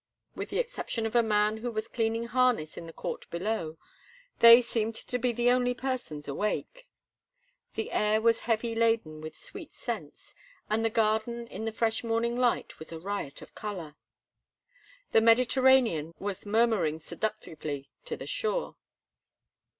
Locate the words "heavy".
8.39-8.73